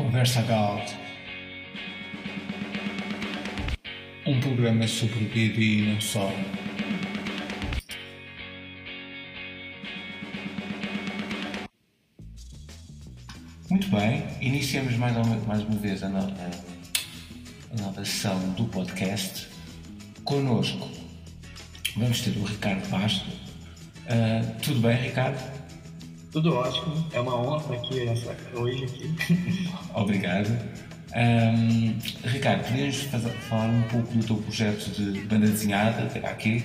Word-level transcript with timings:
Conversa 0.00 0.40
Gal. 0.40 0.82
Um 4.26 4.40
programa 4.40 4.88
sobre 4.88 5.26
vida 5.26 5.60
e 5.60 5.92
não 5.92 6.00
só. 6.00 6.32
Muito 13.68 13.88
bem, 13.88 14.24
iniciamos 14.40 14.96
mais 14.96 15.14
uma, 15.14 15.36
mais 15.46 15.62
uma 15.64 15.76
vez 15.76 16.02
a, 16.02 16.08
no, 16.08 16.18
a, 16.18 17.82
nova 17.82 18.02
sessão 18.02 18.38
do 18.54 18.64
podcast. 18.64 19.48
Conosco 20.24 20.88
vamos 21.94 22.22
ter 22.22 22.38
o 22.38 22.44
Ricardo 22.44 22.88
Basto. 22.88 23.28
Uh, 23.28 24.60
tudo 24.62 24.80
bem, 24.80 24.96
Ricardo? 24.96 25.59
Tudo 26.32 26.54
ótimo, 26.54 26.94
é 27.12 27.20
uma 27.20 27.34
honra 27.36 27.58
estar 27.58 27.74
aqui 27.74 28.08
essa, 28.08 28.36
hoje. 28.54 28.84
Aqui. 28.84 29.68
Obrigado. 29.94 30.48
Um, 31.16 31.98
Ricardo, 32.28 32.68
podias 32.68 32.96
falar 33.48 33.66
um 33.66 33.82
pouco 33.82 34.14
do 34.14 34.24
teu 34.24 34.36
projeto 34.36 34.90
de 34.90 35.20
banda 35.22 35.46
desenhada 35.46 36.04
aqui? 36.28 36.64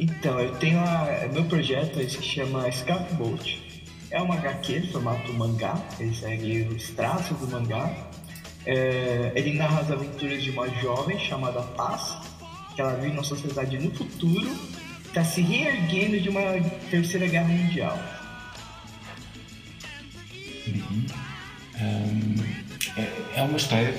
Então, 0.00 0.40
eu 0.40 0.54
tenho 0.56 0.80
a, 0.80 1.28
meu 1.32 1.44
projeto 1.44 1.98
se 2.08 2.22
chama 2.22 2.70
Scaffold. 2.72 3.60
É 4.10 4.20
uma 4.20 4.36
HQ 4.36 4.88
formato 4.90 5.32
mangá, 5.34 5.78
ele 6.00 6.14
segue 6.14 6.62
os 6.62 6.90
traços 6.90 7.36
do 7.38 7.48
mangá. 7.48 7.94
É, 8.64 9.32
ele 9.34 9.54
narra 9.54 9.80
as 9.80 9.90
aventuras 9.90 10.42
de 10.42 10.50
uma 10.50 10.68
jovem 10.80 11.18
chamada 11.18 11.60
Paz, 11.62 12.16
que 12.74 12.80
ela 12.80 12.94
vive 12.94 13.08
numa 13.08 13.24
sociedade 13.24 13.78
no 13.78 13.94
futuro, 13.94 14.50
está 15.12 15.22
se 15.22 15.42
reerguendo 15.42 16.18
de 16.18 16.30
uma 16.30 16.40
terceira 16.90 17.26
guerra 17.26 17.48
mundial. 17.48 18.02
Uhum. 20.66 21.06
Um, 21.78 22.34
é, 22.96 23.12
é, 23.36 23.42
uma 23.42 23.58
história, 23.58 23.94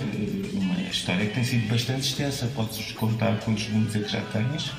uma 0.54 0.82
história 0.82 1.26
que 1.28 1.36
tem 1.36 1.44
sido 1.44 1.70
bastante 1.70 2.02
extensa. 2.02 2.50
Podes 2.56 2.92
contar 2.94 3.40
quantos 3.42 3.66
volumes 3.66 3.96
é 3.96 4.00
que 4.00 4.10
já 4.10 4.22
tens? 4.22 4.72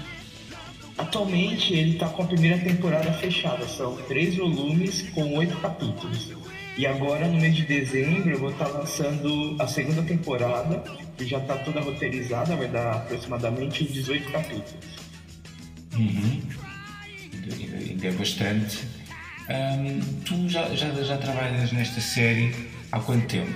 Atualmente 0.98 1.72
ele 1.72 1.92
está 1.92 2.08
com 2.08 2.22
a 2.22 2.26
primeira 2.26 2.58
temporada 2.58 3.12
fechada, 3.12 3.66
são 3.68 3.96
três 4.08 4.36
volumes 4.36 5.02
com 5.10 5.36
oito 5.36 5.56
capítulos. 5.58 6.32
E 6.76 6.84
agora 6.84 7.28
no 7.28 7.40
mês 7.40 7.54
de 7.54 7.62
dezembro 7.64 8.30
eu 8.30 8.40
vou 8.40 8.50
estar 8.50 8.66
tá 8.66 8.78
lançando 8.78 9.56
a 9.60 9.68
segunda 9.68 10.02
temporada, 10.02 10.82
que 11.16 11.24
já 11.26 11.38
está 11.38 11.56
toda 11.58 11.80
roteirizada, 11.80 12.56
vai 12.56 12.66
dar 12.66 12.96
aproximadamente 12.96 13.84
18 13.84 14.32
capítulos. 14.32 15.13
Uhum. 15.96 16.42
Ainda 17.88 18.08
é 18.08 18.12
bastante. 18.12 18.80
Um, 19.48 20.00
tu 20.24 20.48
já, 20.48 20.74
já, 20.74 20.90
já 20.90 21.18
trabalhas 21.18 21.70
nesta 21.72 22.00
série 22.00 22.54
há 22.90 22.98
quanto 22.98 23.26
tempo? 23.26 23.52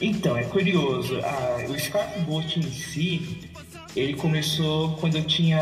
Então, 0.00 0.36
é 0.36 0.42
curioso. 0.44 1.20
Ah, 1.24 1.56
o 1.68 2.20
Boat 2.22 2.58
em 2.58 2.70
si, 2.70 3.50
ele 3.96 4.14
começou 4.14 4.96
quando 4.96 5.16
eu 5.16 5.24
tinha 5.24 5.60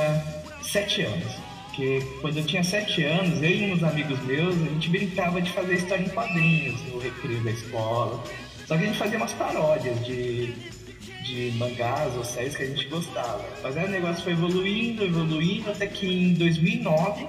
sete 0.62 1.02
anos. 1.02 1.32
Porque 1.66 2.00
quando 2.20 2.38
eu 2.38 2.44
tinha 2.44 2.64
sete 2.64 3.04
anos, 3.04 3.40
eu 3.42 3.50
e 3.50 3.72
uns 3.72 3.82
amigos 3.84 4.18
meus, 4.24 4.54
a 4.54 4.64
gente 4.64 4.88
brincava 4.88 5.40
de 5.40 5.50
fazer 5.52 5.74
história 5.74 6.02
em 6.02 6.08
quadrinhos 6.08 6.80
no 6.88 6.98
recreio 6.98 7.42
da 7.44 7.50
escola. 7.52 8.24
Só 8.66 8.76
que 8.76 8.84
a 8.84 8.86
gente 8.86 8.98
fazia 8.98 9.16
umas 9.18 9.32
paródias 9.32 10.04
de, 10.04 10.52
de 11.22 11.52
mangás 11.56 12.14
ou 12.16 12.24
séries 12.24 12.56
que 12.56 12.62
a 12.62 12.66
gente 12.66 12.86
gostava. 12.86 13.44
Mas 13.62 13.76
aí 13.76 13.84
o 13.84 13.90
negócio 13.90 14.22
foi 14.24 14.32
evoluindo, 14.32 15.04
evoluindo, 15.04 15.70
até 15.70 15.86
que 15.86 16.06
em 16.06 16.34
2009, 16.34 17.26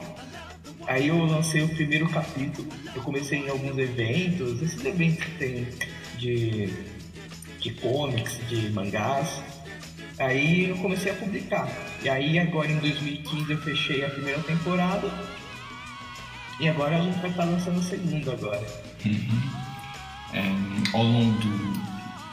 aí 0.88 1.08
eu 1.08 1.18
lancei 1.26 1.64
o 1.64 1.70
primeiro 1.70 2.10
capítulo. 2.10 2.68
Eu 2.96 3.02
comecei 3.02 3.40
em 3.40 3.50
alguns 3.50 3.78
eventos, 3.78 4.62
esses 4.62 4.84
eventos 4.86 5.24
que 5.24 5.32
tem 5.38 5.68
de, 6.18 6.70
de 7.60 7.72
comics, 7.76 8.40
de 8.48 8.70
mangás. 8.72 9.42
Aí 10.18 10.70
eu 10.70 10.78
comecei 10.78 11.12
a 11.12 11.16
publicar. 11.16 11.70
E 12.04 12.10
aí 12.10 12.40
agora 12.40 12.72
em 12.72 12.78
2015 12.80 13.52
eu 13.52 13.58
fechei 13.62 14.06
a 14.06 14.10
primeira 14.10 14.42
temporada. 14.44 15.10
E 16.60 16.70
agora 16.70 16.98
a 16.98 17.02
gente 17.02 17.20
vai 17.20 17.30
estar 17.30 17.44
lançando 17.44 17.80
a 17.80 17.84
segunda 17.84 18.34
agora. 18.34 18.66
Uhum. 19.04 19.62
Um, 20.34 20.98
ao 20.98 21.04
longo 21.04 21.40
do, 21.40 21.71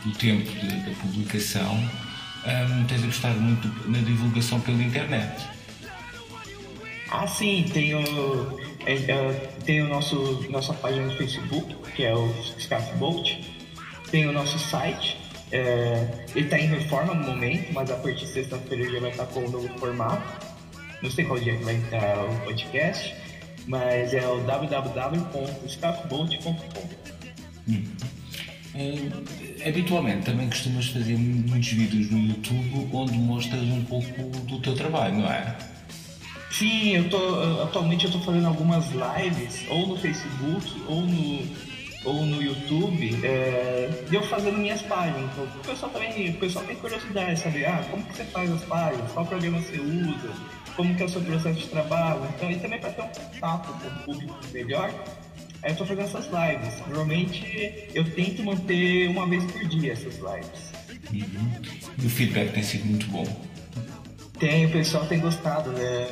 do 0.09 0.19
tempo 0.19 0.51
de, 0.51 0.81
da 0.81 0.91
publicação, 1.01 1.77
um, 2.47 2.85
tens 2.85 3.05
gostado 3.05 3.41
muito 3.41 3.67
na 3.89 3.99
divulgação 3.99 4.61
pela 4.61 4.81
internet. 4.83 5.47
Ah, 7.11 7.27
sim, 7.27 7.65
tem 7.73 7.95
o, 7.95 8.61
é, 8.87 8.95
é, 8.95 9.33
tem 9.65 9.81
o 9.83 9.89
nosso 9.89 10.47
nossa 10.51 10.73
página 10.75 11.07
no 11.07 11.17
Facebook, 11.17 11.75
que 11.95 12.05
é 12.05 12.15
o 12.15 12.31
Scarfbolt. 12.59 13.33
Tem 14.11 14.27
o 14.27 14.33
nosso 14.33 14.59
site, 14.59 15.19
é, 15.53 16.27
ele 16.35 16.47
está 16.47 16.59
em 16.59 16.67
reforma 16.67 17.15
no 17.15 17.27
momento, 17.27 17.71
mas 17.73 17.89
a 17.91 17.97
partir 17.97 18.25
de 18.25 18.33
sexta-feira 18.33 18.91
já 18.91 19.01
vai 19.01 19.11
estar 19.11 19.27
com 19.27 19.41
um 19.41 19.51
novo 19.51 19.69
formato. 19.79 20.49
Não 21.03 21.11
sei 21.11 21.27
qual 21.27 21.39
dia 21.39 21.55
que 21.57 21.65
vai 21.65 21.77
estar 21.77 22.25
o 22.25 22.35
podcast, 22.41 23.15
mas 23.67 24.15
é 24.15 24.27
o 24.27 24.41
www.scarfbolt.com. 24.41 26.57
Hum. 27.69 27.85
Habitualmente 29.67 30.25
também 30.25 30.49
costumas 30.49 30.87
fazer 30.89 31.17
muitos 31.17 31.69
vídeos 31.69 32.11
no 32.11 32.19
YouTube 32.19 32.89
onde 32.93 33.13
mostras 33.13 33.63
um 33.63 33.85
pouco 33.85 34.23
do 34.47 34.61
teu 34.61 34.75
trabalho, 34.75 35.19
não 35.19 35.31
é? 35.31 35.57
Sim, 36.51 36.97
eu 36.97 37.09
tô, 37.09 37.63
atualmente 37.63 38.05
eu 38.05 38.11
estou 38.11 38.23
fazendo 38.23 38.47
algumas 38.47 38.87
lives, 38.91 39.65
ou 39.69 39.87
no 39.87 39.97
Facebook, 39.97 40.83
ou 40.89 41.03
no, 41.03 41.47
ou 42.05 42.27
no 42.27 42.43
YouTube, 42.43 43.21
é, 43.23 43.91
eu 44.11 44.23
fazendo 44.23 44.57
minhas 44.59 44.81
páginas. 44.83 45.31
Então, 45.33 45.45
o 45.45 45.67
pessoal 45.67 45.93
também, 45.93 46.31
o 46.31 46.35
pessoal 46.35 46.65
tem 46.65 46.77
curiosidade, 46.77 47.41
saber, 47.41 47.67
ah, 47.67 47.85
como 47.91 48.03
que 48.05 48.17
você 48.17 48.25
faz 48.25 48.51
as 48.51 48.63
páginas, 48.63 49.13
qual 49.13 49.27
programa 49.27 49.61
você 49.61 49.79
usa, 49.79 50.33
como 50.75 50.95
que 50.95 51.03
é 51.03 51.07
o 51.07 51.09
seu 51.09 51.21
processo 51.21 51.59
de 51.59 51.67
trabalho. 51.67 52.21
Então, 52.35 52.51
e 52.51 52.59
também 52.59 52.81
para 52.81 52.91
ter 52.91 53.03
um 53.03 53.09
contato 53.09 53.73
com 53.81 53.89
o 53.89 54.15
público 54.15 54.39
melhor, 54.53 54.93
Aí 55.63 55.73
eu 55.73 55.77
tô 55.77 55.85
fazendo 55.85 56.05
essas 56.05 56.27
lives. 56.27 56.87
Normalmente 56.87 57.89
eu 57.95 58.05
tento 58.13 58.45
manter 58.45 59.09
uma 59.09 59.27
vez 59.27 59.45
por 59.45 59.65
dia 59.67 59.93
essas 59.93 60.17
lives. 60.17 60.73
Uhum. 61.13 61.53
E 62.03 62.07
o 62.07 62.11
feedback 62.11 62.53
tem 62.53 62.63
sido 62.63 62.85
muito 62.85 63.07
bom. 63.09 63.27
Tem, 64.39 64.67
o 64.67 64.71
pessoal 64.71 65.05
tem 65.07 65.19
gostado, 65.19 65.71
né? 65.71 66.09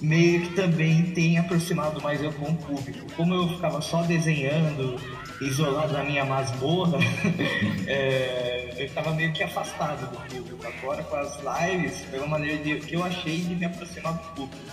Meio 0.00 0.42
que 0.42 0.54
também 0.54 1.12
tem 1.12 1.38
aproximado 1.38 2.02
mais 2.02 2.20
eu 2.20 2.32
com 2.32 2.50
o 2.50 2.56
público. 2.56 3.06
Como 3.16 3.34
eu 3.34 3.48
ficava 3.50 3.80
só 3.80 4.02
desenhando, 4.02 5.00
isolado 5.40 5.92
na 5.92 6.02
minha 6.02 6.24
masmorra, 6.24 6.98
é, 7.86 8.74
eu 8.76 8.86
estava 8.86 9.14
meio 9.14 9.32
que 9.32 9.44
afastado 9.44 10.10
do 10.10 10.16
público. 10.34 10.66
Agora 10.66 11.04
com 11.04 11.14
as 11.14 11.38
lives, 11.38 12.04
foi 12.10 12.18
uma 12.18 12.28
maneira 12.38 12.60
de, 12.64 12.80
que 12.80 12.96
eu 12.96 13.04
achei 13.04 13.42
de 13.42 13.54
me 13.54 13.64
aproximar 13.64 14.14
do 14.14 14.28
público. 14.34 14.72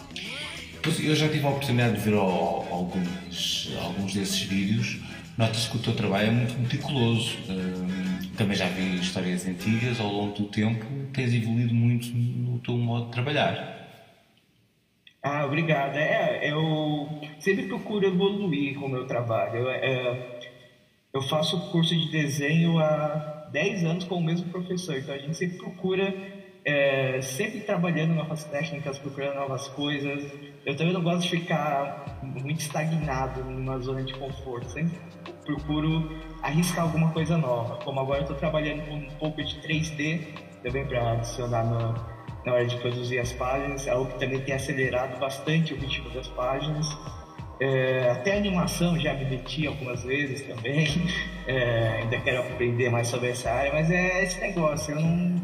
Eu 0.85 1.16
já 1.16 1.28
tive 1.28 1.45
a 1.45 1.50
oportunidade 1.50 1.95
de 1.95 2.00
ver 2.00 2.13
alguns, 2.16 3.69
alguns 3.81 4.13
desses 4.13 4.41
vídeos. 4.44 4.97
Nota-se 5.38 5.69
que 5.69 5.78
o 5.78 5.79
teu 5.79 5.94
trabalho 5.94 6.28
é 6.28 6.31
muito 6.31 6.57
meticuloso. 6.57 7.38
Também 8.38 8.56
já 8.56 8.67
vi 8.69 8.95
histórias 8.95 9.45
antigas, 9.45 10.00
ao 10.00 10.07
longo 10.07 10.34
do 10.38 10.45
tempo 10.45 10.85
tens 11.13 11.34
evoluído 11.34 11.73
muito 11.73 12.07
no 12.16 12.59
teu 12.59 12.78
modo 12.78 13.07
de 13.07 13.12
trabalhar. 13.12 13.78
Ah, 15.22 15.45
obrigado. 15.45 15.97
É, 15.97 16.50
eu 16.50 17.09
sempre 17.40 17.67
procuro 17.67 18.06
evoluir 18.06 18.79
com 18.79 18.85
o 18.85 18.90
meu 18.90 19.06
trabalho. 19.06 19.57
Eu, 19.57 19.69
é, 19.69 20.40
eu 21.13 21.22
faço 21.23 21.59
curso 21.72 21.94
de 21.94 22.09
desenho 22.09 22.79
há 22.79 23.50
10 23.51 23.84
anos 23.84 24.03
com 24.06 24.16
o 24.16 24.23
mesmo 24.23 24.50
professor, 24.50 24.97
então 24.97 25.13
a 25.13 25.17
gente 25.17 25.35
sempre 25.35 25.57
procura 25.57 26.38
é, 26.69 27.22
sempre 27.22 27.62
trabalhando 27.62 28.13
novas 28.13 28.44
técnicas, 28.44 29.00
procurando 29.00 29.35
novas 29.35 29.68
coisas. 29.69 30.31
Eu 30.66 30.75
também 30.75 30.94
não 30.94 31.02
gosto 31.02 31.24
de 31.24 31.30
ficar 31.30 32.19
muito 32.22 32.59
estagnado 32.59 33.43
numa 33.43 33.79
zona 33.79 34.03
de 34.03 34.14
conforto. 34.14 34.70
Sempre 34.70 34.99
procuro 35.43 36.11
arriscar 36.43 36.84
alguma 36.84 37.11
coisa 37.11 37.38
nova. 37.38 37.78
Como 37.84 37.99
agora 37.99 38.20
eu 38.20 38.22
estou 38.23 38.38
trabalhando 38.38 38.85
com 38.88 38.96
um 38.96 39.09
pouco 39.17 39.43
de 39.43 39.55
3D, 39.61 40.22
também 40.61 40.85
para 40.85 41.14
adicionar 41.14 41.64
na 42.46 42.53
hora 42.53 42.66
de 42.66 42.78
produzir 42.78 43.17
as 43.17 43.32
páginas, 43.34 43.88
é 43.88 43.90
algo 43.90 44.11
que 44.11 44.20
também 44.20 44.40
tem 44.41 44.53
acelerado 44.53 45.20
bastante 45.20 45.73
o 45.73 45.78
ritmo 45.78 46.09
das 46.11 46.28
páginas. 46.28 46.88
É, 47.59 48.09
até 48.11 48.38
animação 48.38 48.97
já 48.97 49.14
me 49.14 49.26
meti 49.26 49.67
algumas 49.67 50.03
vezes 50.03 50.41
também. 50.43 50.88
É, 51.49 52.02
ainda 52.03 52.20
quero 52.20 52.41
aprender 52.41 52.91
mais 52.91 53.08
sobre 53.08 53.29
essa 53.29 53.49
área, 53.49 53.73
mas 53.73 53.90
é 53.90 54.23
esse 54.23 54.40
negócio. 54.40 54.93
Eu 54.93 55.02
não, 55.02 55.41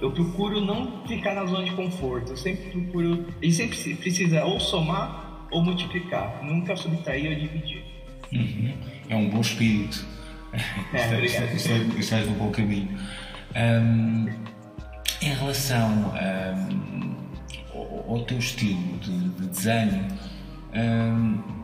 eu 0.00 0.10
procuro 0.10 0.60
não 0.60 1.06
ficar 1.06 1.34
na 1.34 1.46
zona 1.46 1.64
de 1.64 1.72
conforto. 1.72 2.32
Eu 2.32 2.36
sempre 2.36 2.70
procuro. 2.70 3.26
E 3.40 3.52
sempre 3.52 3.94
precisa 3.94 4.44
ou 4.44 4.60
somar 4.60 5.46
ou 5.50 5.62
multiplicar. 5.62 6.42
Nunca 6.42 6.76
subtrair 6.76 7.30
ou 7.30 7.34
dividir. 7.38 7.82
Uhum. 8.32 8.72
É 9.08 9.16
um 9.16 9.28
bom 9.28 9.40
espírito. 9.40 10.06
É, 10.92 11.24
estás, 11.24 11.66
estás 11.98 12.26
no 12.28 12.34
bom 12.34 12.50
caminho. 12.50 12.88
Um, 13.56 14.28
em 15.20 15.34
relação 15.34 15.90
um, 15.90 17.14
ao, 17.72 18.16
ao, 18.16 18.24
teu 18.24 18.38
estilo 18.38 18.98
de, 18.98 19.30
de 19.30 19.46
desenho, 19.46 20.06
um, 20.74 21.63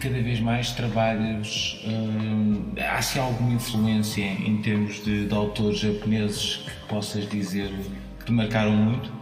cada 0.00 0.20
vez 0.22 0.40
mais 0.40 0.72
trabalhos. 0.72 1.82
Hum, 1.86 2.72
há 2.78 3.02
se 3.02 3.18
alguma 3.18 3.54
influência 3.54 4.24
em 4.24 4.60
termos 4.62 5.04
de, 5.04 5.26
de, 5.26 5.34
autores 5.34 5.78
japoneses 5.78 6.56
que 6.56 6.86
possas 6.88 7.28
dizer 7.28 7.70
que 8.18 8.26
te 8.26 8.32
marcaram 8.32 8.72
muito? 8.72 9.12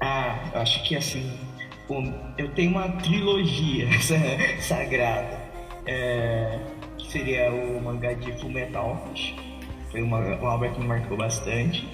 Ah, 0.00 0.38
acho 0.54 0.82
que 0.84 0.96
assim. 0.96 1.30
Um, 1.88 2.12
eu 2.36 2.52
tenho 2.52 2.72
uma 2.72 2.88
trilogia 2.88 3.88
sagrada. 4.60 5.48
É, 5.86 6.58
que 6.98 7.10
seria 7.10 7.50
o 7.50 7.82
mangá 7.82 8.12
de 8.12 8.30
Fullmetal. 8.40 9.08
Foi 9.90 10.02
uma, 10.02 10.18
uma 10.18 10.54
obra 10.54 10.68
que 10.68 10.80
me 10.80 10.86
marcou 10.86 11.16
bastante. 11.16 11.88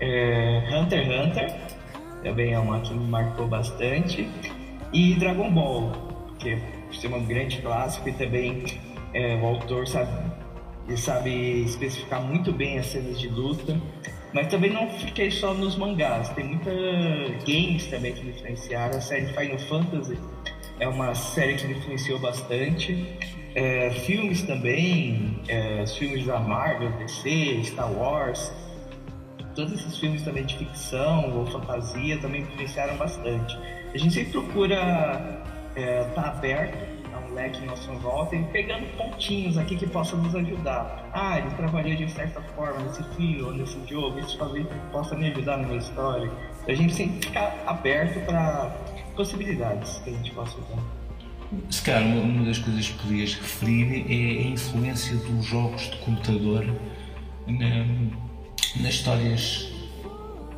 É, 0.00 0.62
Hunter 0.72 1.04
x 1.04 1.26
Hunter 1.26 1.74
também 2.22 2.52
é 2.52 2.58
uma 2.58 2.80
que 2.80 2.94
me 2.94 3.06
marcou 3.08 3.46
bastante. 3.46 4.28
E 4.94 5.16
Dragon 5.16 5.50
Ball, 5.50 5.92
que 6.38 6.50
é 6.50 7.08
um 7.08 7.24
grande 7.24 7.60
clássico 7.60 8.08
e 8.08 8.12
também 8.12 8.62
é, 9.12 9.34
o 9.34 9.44
autor 9.44 9.88
sabe, 9.88 10.08
sabe 10.96 11.64
especificar 11.64 12.22
muito 12.22 12.52
bem 12.52 12.78
as 12.78 12.86
cenas 12.86 13.18
de 13.18 13.26
luta. 13.28 13.76
Mas 14.32 14.46
também 14.46 14.72
não 14.72 14.88
fiquei 14.90 15.32
só 15.32 15.52
nos 15.52 15.76
mangás, 15.76 16.28
tem 16.30 16.44
muita 16.44 16.70
games 17.44 17.86
também 17.86 18.12
que 18.12 18.24
me 18.24 18.30
influenciaram. 18.30 18.96
A 18.96 19.00
série 19.00 19.26
Final 19.26 19.58
Fantasy 19.58 20.16
é 20.78 20.86
uma 20.86 21.12
série 21.12 21.54
que 21.54 21.66
me 21.66 21.74
influenciou 21.74 22.20
bastante. 22.20 23.18
É, 23.56 23.90
filmes 23.90 24.42
também, 24.42 25.40
é, 25.48 25.84
filmes 25.88 26.24
da 26.24 26.38
Marvel, 26.38 26.90
DC, 26.98 27.62
Star 27.64 27.92
Wars, 27.92 28.52
todos 29.54 29.72
esses 29.72 29.96
filmes 29.98 30.22
também 30.22 30.44
de 30.44 30.56
ficção 30.56 31.38
ou 31.38 31.46
fantasia 31.46 32.18
também 32.18 32.42
influenciaram 32.42 32.96
bastante. 32.96 33.58
A 33.92 33.98
gente 33.98 34.14
sempre 34.14 34.32
procura 34.32 35.44
estar 35.70 35.80
é, 35.80 36.04
tá 36.14 36.28
aberto 36.28 36.94
a 37.14 37.18
um 37.18 37.34
leque 37.34 37.62
em 37.62 37.66
nossa 37.66 37.92
volta 37.92 38.34
e 38.34 38.42
pegando 38.44 38.86
pontinhos 38.96 39.56
aqui 39.56 39.76
que 39.76 39.86
possam 39.86 40.20
nos 40.20 40.34
ajudar. 40.34 41.08
Ah, 41.12 41.38
ele 41.38 41.50
trabalhou 41.50 41.94
de 41.94 42.10
certa 42.10 42.40
forma 42.40 42.80
nesse 42.80 43.02
filme 43.14 43.42
ou 43.42 43.52
nesse 43.52 43.78
jogo, 43.86 44.18
isso 44.18 44.36
talvez 44.36 44.66
possa 44.90 45.14
me 45.14 45.28
ajudar 45.30 45.58
na 45.58 45.68
minha 45.68 45.78
história. 45.78 46.30
A 46.66 46.74
gente 46.74 46.94
sempre 46.94 47.26
ficar 47.26 47.56
aberto 47.66 48.24
para 48.26 48.74
possibilidades 49.14 49.98
que 49.98 50.10
a 50.10 50.12
gente 50.12 50.30
possa 50.32 50.56
ter. 50.56 51.04
Se 51.70 51.82
calhar 51.82 52.02
uma 52.02 52.44
das 52.44 52.58
coisas 52.58 52.88
que 52.88 52.98
podias 53.02 53.34
referir 53.34 54.06
é 54.08 54.46
a 54.46 54.48
influência 54.48 55.16
dos 55.16 55.44
jogos 55.44 55.82
de 55.82 55.96
computador 55.98 56.66
na, 57.46 57.84
nas 58.76 58.94
histórias 58.94 59.68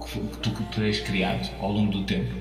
que 0.04 0.20
tu, 0.40 0.50
que 0.50 0.62
criado 1.00 1.50
ao 1.60 1.72
longo 1.72 1.92
do 1.92 2.04
tempo. 2.04 2.34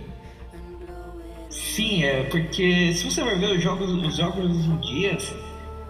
Sim, 1.49 2.03
é 2.03 2.23
porque 2.23 2.93
se 2.93 3.09
você 3.09 3.23
vai 3.23 3.37
ver 3.37 3.57
os 3.57 3.63
jogos, 3.63 3.91
os 3.91 4.15
jogos 4.15 4.65
em 4.65 4.77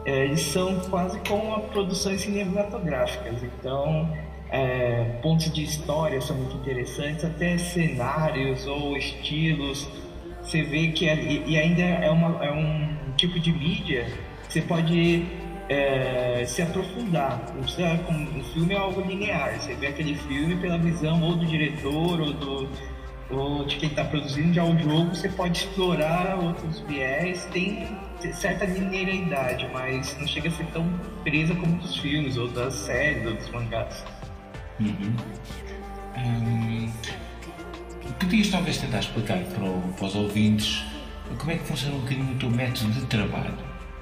é, 0.05 0.25
eles 0.25 0.41
são 0.41 0.79
quase 0.89 1.19
como 1.27 1.59
produções 1.69 2.21
cinematográficas. 2.21 3.41
Então, 3.43 4.11
é, 4.51 5.03
pontos 5.21 5.51
de 5.51 5.63
história 5.63 6.21
são 6.21 6.38
muito 6.38 6.55
interessantes, 6.57 7.25
até 7.25 7.57
cenários 7.57 8.65
ou 8.67 8.95
estilos. 8.95 9.88
Você 10.41 10.61
vê 10.61 10.89
que 10.89 11.05
e 11.05 11.57
ainda 11.57 11.81
é, 11.81 12.09
uma, 12.11 12.45
é 12.45 12.51
um 12.51 13.13
tipo 13.17 13.39
de 13.39 13.51
mídia 13.51 14.05
que 14.47 14.53
você 14.53 14.61
pode 14.61 15.25
é, 15.69 16.44
se 16.45 16.62
aprofundar. 16.62 17.41
Não 17.53 17.63
precisa, 17.63 18.00
um 18.09 18.44
filme 18.53 18.73
é 18.73 18.77
algo 18.77 19.01
linear. 19.01 19.59
Você 19.59 19.73
vê 19.75 19.88
aquele 19.88 20.15
filme 20.15 20.56
pela 20.57 20.77
visão 20.77 21.21
ou 21.21 21.35
do 21.35 21.45
diretor 21.45 22.21
ou 22.21 22.33
do 22.33 22.69
ou 23.29 23.65
de 23.65 23.77
quem 23.77 23.89
está 23.89 24.03
produzindo 24.03 24.53
já 24.53 24.63
o 24.63 24.77
jogo, 24.77 25.15
você 25.15 25.29
pode 25.29 25.57
explorar 25.57 26.38
outros 26.38 26.79
viés, 26.81 27.44
tem 27.51 27.88
certa 28.33 28.65
linearidade, 28.65 29.67
mas 29.73 30.15
não 30.19 30.27
chega 30.27 30.50
a 30.50 30.51
ser 30.51 30.65
tão 30.67 30.88
presa 31.23 31.56
como 31.56 31.75
dos 31.77 31.97
filmes, 31.97 32.38
ou 32.38 32.47
das 32.50 32.73
séries, 32.73 33.25
ou 33.25 33.33
dos 33.33 33.50
mangás. 33.50 34.06
Uhum. 34.79 35.15
Hum, 36.17 36.91
podias 38.19 38.50
talvez 38.50 38.77
tentar 38.77 39.00
explicar 39.00 39.39
para, 39.39 39.69
para, 39.97 40.06
os 40.06 40.15
ouvintes 40.15 40.85
como 41.38 41.51
é 41.51 41.56
que 41.56 41.63
funciona 41.63 41.95
um 41.95 42.00
bocadinho 42.00 42.35
o 42.35 42.38
teu 42.38 42.50
método 42.50 42.91
de 42.91 43.06
trabalho? 43.07 43.57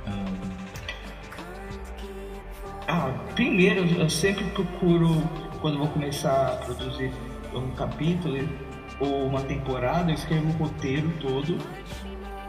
Hum. 0.08 0.53
Ah, 2.88 3.14
primeiro 3.34 3.86
eu 4.00 4.10
sempre 4.10 4.44
procuro, 4.46 5.24
quando 5.62 5.78
vou 5.78 5.88
começar 5.88 6.48
a 6.48 6.56
produzir 6.66 7.12
um 7.54 7.72
capítulo, 7.72 8.38
ou 9.00 9.28
uma 9.28 9.42
temporada, 9.42 10.12
eu 10.12 10.16
escrevo 10.16 10.48
o 10.50 10.52
roteiro 10.52 11.12
todo. 11.22 11.58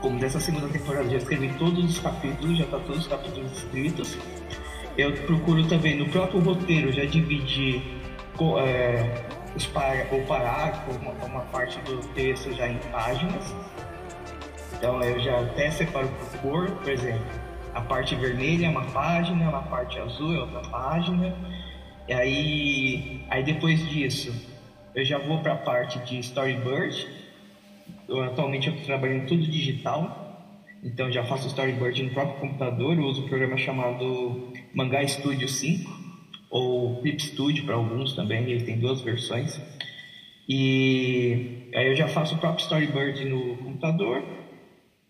Como 0.00 0.18
dessa 0.18 0.38
segunda 0.40 0.68
temporada, 0.68 1.08
já 1.08 1.16
escrevi 1.16 1.52
todos 1.58 1.84
os 1.84 1.98
capítulos, 1.98 2.58
já 2.58 2.64
está 2.64 2.78
todos 2.78 2.98
os 3.02 3.06
capítulos 3.06 3.52
escritos. 3.52 4.18
Eu 4.98 5.12
procuro 5.22 5.66
também 5.66 5.98
no 5.98 6.08
próprio 6.08 6.40
roteiro 6.40 6.92
já 6.92 7.04
dividir 7.04 7.82
é, 8.58 9.24
os 9.56 9.66
par, 9.66 9.96
o 10.12 10.22
parágrafo, 10.26 10.90
uma, 11.00 11.12
uma 11.24 11.40
parte 11.46 11.78
do 11.80 11.98
texto 12.08 12.52
já 12.52 12.68
em 12.68 12.78
páginas. 12.92 13.54
Então 14.74 15.02
eu 15.02 15.18
já 15.20 15.40
até 15.40 15.70
separo 15.70 16.08
por 16.08 16.40
cor, 16.40 16.70
por 16.72 16.90
exemplo, 16.90 17.24
a 17.74 17.80
parte 17.80 18.14
vermelha 18.14 18.66
é 18.66 18.68
uma 18.68 18.84
página, 18.84 19.48
a 19.48 19.62
parte 19.62 19.98
azul 19.98 20.34
é 20.34 20.40
outra 20.40 20.60
página. 20.70 21.34
E 22.08 22.12
aí, 22.12 23.24
aí 23.28 23.42
depois 23.42 23.86
disso, 23.88 24.32
eu 24.94 25.04
já 25.04 25.18
vou 25.18 25.40
para 25.40 25.54
a 25.54 25.56
parte 25.56 25.98
de 26.00 26.18
storyboard. 26.20 27.06
Eu, 28.08 28.22
atualmente 28.22 28.68
eu 28.68 28.74
estou 28.74 28.86
trabalhando 28.86 29.26
tudo 29.26 29.42
digital, 29.42 30.54
então 30.82 31.10
já 31.10 31.24
faço 31.24 31.48
storyboard 31.48 32.00
no 32.04 32.10
próprio 32.10 32.40
computador. 32.40 32.96
Eu 32.96 33.04
uso 33.04 33.24
um 33.24 33.28
programa 33.28 33.56
chamado 33.56 34.52
Mangá 34.72 35.04
Studio 35.06 35.48
5 35.48 35.90
ou 36.50 37.00
Clip 37.00 37.20
Studio 37.20 37.64
para 37.64 37.74
alguns 37.74 38.12
também. 38.12 38.44
Ele 38.44 38.64
tem 38.64 38.78
duas 38.78 39.00
versões. 39.00 39.60
E 40.48 41.70
aí 41.74 41.88
eu 41.88 41.96
já 41.96 42.06
faço 42.06 42.36
o 42.36 42.38
próprio 42.38 42.62
storyboard 42.62 43.24
no 43.24 43.56
computador. 43.56 44.22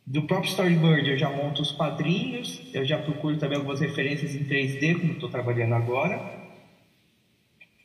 Do 0.06 0.22
próprio 0.22 0.50
storyboard 0.50 1.08
eu 1.08 1.16
já 1.16 1.30
monto 1.30 1.62
os 1.62 1.72
quadrinhos, 1.72 2.60
eu 2.72 2.84
já 2.84 2.98
procuro 2.98 3.38
também 3.38 3.56
algumas 3.56 3.80
referências 3.80 4.34
em 4.34 4.44
3D, 4.44 4.98
como 4.98 5.12
estou 5.12 5.30
trabalhando 5.30 5.74
agora. 5.74 6.20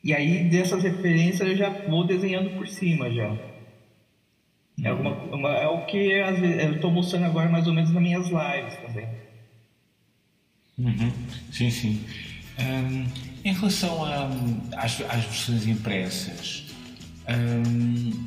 E 0.04 0.12
aí 0.12 0.44
dessas 0.44 0.82
referências 0.82 1.48
eu 1.48 1.56
já 1.56 1.70
vou 1.70 2.04
desenhando 2.04 2.50
por 2.50 2.68
cima 2.68 3.10
já. 3.10 3.34
É, 4.82 4.88
alguma, 4.88 5.10
uma, 5.34 5.50
é 5.50 5.66
o 5.66 5.84
que 5.86 5.96
eu 5.96 6.74
estou 6.74 6.90
mostrando 6.90 7.26
agora 7.26 7.48
mais 7.48 7.66
ou 7.66 7.72
menos 7.72 7.90
nas 7.90 8.02
minhas 8.02 8.28
lives 8.28 8.76
também. 8.80 9.08
Uhum. 10.78 11.12
Sim, 11.52 11.70
sim. 11.70 12.04
Um, 12.58 13.06
em 13.44 13.52
relação 13.52 14.04
às 14.76 14.96
versões 14.96 15.66
impressas, 15.66 16.64
um, 17.28 18.24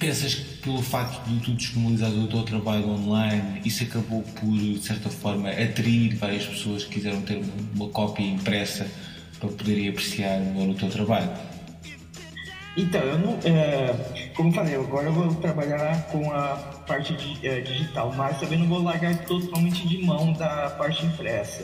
pensas 0.00 0.34
que 0.34 0.56
pelo 0.62 0.82
facto 0.82 1.22
de 1.28 1.38
tu 1.40 1.52
disponibilizar 1.52 2.10
o 2.10 2.26
teu 2.26 2.42
trabalho 2.42 2.88
online, 2.88 3.60
isso 3.64 3.84
acabou 3.84 4.22
por, 4.22 4.50
de 4.50 4.80
certa 4.80 5.10
forma, 5.10 5.50
atrair 5.50 6.16
várias 6.16 6.46
pessoas 6.46 6.84
que 6.84 6.94
quiseram 6.94 7.20
ter 7.20 7.40
uma 7.76 7.88
cópia 7.90 8.24
impressa 8.24 8.90
para 9.38 9.50
poderem 9.50 9.90
apreciar 9.90 10.40
melhor 10.40 10.70
o 10.70 10.74
teu 10.74 10.88
trabalho? 10.88 11.30
Então, 12.76 13.00
eu 13.00 13.18
não. 13.18 13.38
É, 13.44 14.30
como 14.34 14.52
falei, 14.52 14.74
agora 14.74 15.08
eu 15.08 15.12
vou 15.12 15.34
trabalhar 15.34 16.02
com 16.04 16.32
a 16.32 16.56
parte 16.86 17.14
de, 17.14 17.46
é, 17.46 17.60
digital, 17.60 18.12
mas 18.16 18.40
também 18.40 18.58
não 18.58 18.68
vou 18.68 18.82
largar 18.82 19.18
totalmente 19.26 19.86
de 19.86 19.98
mão 19.98 20.32
da 20.32 20.70
parte 20.70 21.04
impressa. 21.04 21.62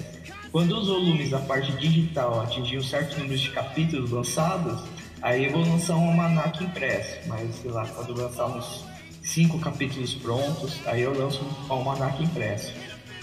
Quando 0.52 0.76
os 0.76 0.88
volumes 0.88 1.30
da 1.30 1.38
parte 1.38 1.72
digital 1.72 2.40
atingir 2.40 2.78
um 2.78 2.82
certo 2.82 3.18
número 3.18 3.38
de 3.38 3.50
capítulos 3.50 4.10
lançados, 4.10 4.82
aí 5.22 5.46
eu 5.46 5.52
vou 5.52 5.62
lançar 5.62 5.96
um 5.96 6.08
almanac 6.08 6.62
impresso. 6.62 7.28
Mas, 7.28 7.56
sei 7.56 7.70
lá, 7.70 7.86
quando 7.86 8.14
lançar 8.20 8.46
uns 8.46 8.84
cinco 9.22 9.58
capítulos 9.58 10.14
prontos, 10.14 10.80
aí 10.86 11.02
eu 11.02 11.16
lanço 11.16 11.44
um 11.44 11.72
almanac 11.72 12.22
impresso. 12.22 12.72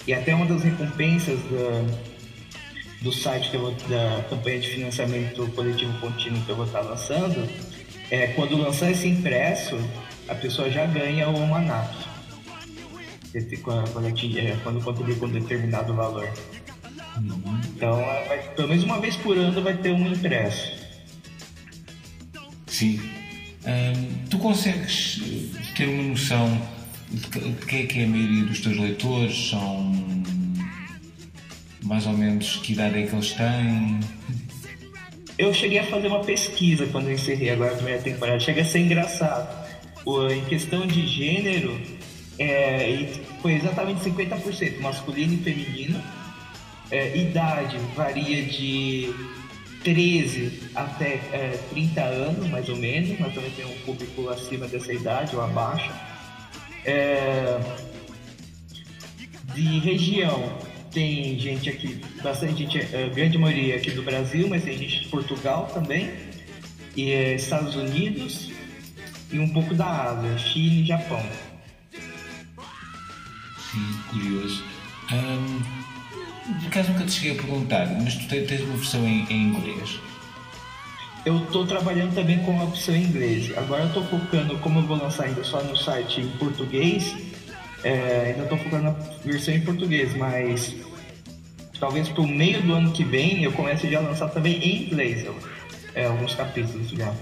E 0.06 0.14
até 0.14 0.36
uma 0.36 0.46
das 0.46 0.64
recompensas 0.64 1.40
da 1.44 2.14
do 3.04 3.12
site 3.12 3.52
que 3.52 3.58
eu 3.58 3.62
vou, 3.62 3.72
da 3.90 4.24
campanha 4.30 4.60
de 4.60 4.70
financiamento 4.70 5.46
coletivo 5.52 5.92
contínuo 6.00 6.42
que 6.46 6.50
eu 6.50 6.56
vou 6.56 6.66
estar 6.66 6.80
lançando, 6.80 7.48
é, 8.10 8.28
quando 8.28 8.58
lançar 8.58 8.90
esse 8.90 9.08
impresso, 9.08 9.78
a 10.28 10.34
pessoa 10.34 10.70
já 10.70 10.86
ganha 10.86 11.30
o 11.30 11.36
almanac. 11.36 11.94
Quando, 13.62 13.90
quando, 13.92 14.08
é, 14.38 14.58
quando 14.64 14.84
contribui 14.84 15.16
com 15.16 15.28
determinado 15.28 15.94
valor. 15.94 16.30
Uhum. 17.18 17.62
Então, 17.76 18.00
é, 18.00 18.28
vai, 18.28 18.38
pelo 18.56 18.70
menos 18.70 18.84
uma 18.84 19.00
vez 19.00 19.18
por 19.18 19.38
ano 19.38 19.62
vai 19.62 19.76
ter 19.76 19.92
um 19.92 20.08
impresso. 20.08 20.83
Sim. 22.74 23.00
tu 24.32 24.40
consegues 24.40 25.22
ter 25.78 25.88
uma 25.88 26.02
noção 26.02 26.60
de 27.12 27.28
quem 27.68 27.84
é 27.84 27.86
que 27.86 28.00
é 28.00 28.06
a 28.06 28.08
maioria 28.08 28.46
dos 28.46 28.62
teus 28.62 28.76
leitores? 28.78 29.50
São 29.52 29.94
mais 31.84 32.08
ou 32.08 32.14
menos 32.14 32.56
que 32.58 32.74
idade 32.74 32.98
é 32.98 33.06
que 33.06 33.14
eles 33.14 33.34
têm? 33.34 34.00
Eu 35.38 35.54
cheguei 35.54 35.78
a 35.80 35.84
fazer 35.86 36.08
uma 36.08 36.24
pesquisa 36.24 36.88
quando 36.88 37.10
eu 37.10 37.14
encerrei 37.14 37.52
agora 37.52 37.74
a 37.74 37.76
primeira 37.76 38.02
temporada. 38.02 38.40
Chega 38.40 38.64
a 38.64 38.66
ser 38.66 38.80
engraçado. 38.80 39.68
Em 40.32 40.44
questão 40.46 40.88
de 40.88 41.06
gênero, 41.08 41.80
É, 42.40 43.08
foi 43.44 43.54
exatamente 43.54 44.02
50% 44.02 44.80
masculino 44.82 45.36
e 45.36 45.38
feminino. 45.38 46.02
É, 46.90 47.16
idade 47.16 47.78
varia 47.96 48.44
de 48.44 49.14
13 49.84 50.70
até 50.74 51.16
é, 51.32 51.60
30 51.70 52.02
anos, 52.02 52.50
mais 52.50 52.70
ou 52.70 52.78
menos, 52.78 53.20
mas 53.20 53.34
também 53.34 53.52
tem 53.52 53.66
um 53.66 53.78
público 53.86 54.30
acima 54.30 54.68
dessa 54.68 54.94
idade 54.94 55.36
ou 55.36 55.42
abaixo. 55.42 55.92
É, 56.86 57.60
de 59.54 59.80
região, 59.80 60.58
tem 60.92 61.38
gente 61.38 61.70
aqui, 61.70 62.02
bastante 62.22 62.64
gente, 62.64 62.80
é, 62.80 63.10
grande 63.10 63.38
maioria 63.38 63.76
aqui 63.76 63.92
do 63.92 64.02
Brasil, 64.04 64.48
mas 64.48 64.64
tem 64.64 64.78
gente 64.78 65.04
de 65.04 65.10
Portugal 65.10 65.70
também, 65.74 66.12
e 66.96 67.12
é, 67.12 67.36
Estados 67.36 67.76
Unidos 67.76 68.52
e 69.32 69.40
um 69.40 69.50
pouco 69.50 69.74
da 69.74 70.12
Ásia, 70.12 70.38
China 70.38 70.76
e 70.76 70.86
Japão. 70.86 71.24
Sim, 73.72 74.00
curioso. 74.10 74.64
Um 75.12 75.83
por 76.44 76.68
acaso 76.68 76.92
nunca 76.92 77.06
te 77.06 77.12
cheguei 77.12 77.32
a 77.32 77.36
perguntar, 77.36 77.88
mas 78.02 78.16
tu 78.16 78.28
tens 78.28 78.62
uma 78.62 78.76
versão 78.76 79.08
em, 79.08 79.26
em 79.30 79.44
inglês? 79.50 80.00
Eu 81.26 81.38
estou 81.44 81.66
trabalhando 81.66 82.14
também 82.14 82.40
com 82.40 82.60
a 82.60 82.66
opção 82.66 82.94
em 82.96 83.04
inglês. 83.04 83.58
Agora 83.58 83.84
eu 83.84 83.88
estou 83.88 84.04
focando, 84.06 84.58
como 84.60 84.80
eu 84.80 84.84
vou 84.84 84.98
lançar 84.98 85.26
ainda 85.26 85.44
só 85.44 85.64
no 85.64 85.76
site 85.76 86.20
em 86.20 86.28
português, 86.32 87.16
é, 87.84 88.32
ainda 88.32 88.44
estou 88.44 88.58
focando 88.58 88.84
na 88.84 88.92
versão 89.24 89.54
em 89.54 89.62
português, 89.62 90.14
mas 90.16 90.76
talvez 91.80 92.10
para 92.10 92.22
o 92.22 92.28
meio 92.28 92.62
do 92.62 92.74
ano 92.74 92.92
que 92.92 93.04
vem 93.04 93.44
eu 93.44 93.52
comece 93.54 93.90
já 93.90 94.00
a 94.00 94.02
lançar 94.02 94.30
também 94.30 94.58
em 94.58 94.86
inglês 94.86 95.26
é, 95.96 96.06
alguns 96.06 96.36
capítulos 96.36 96.90
já. 96.90 97.14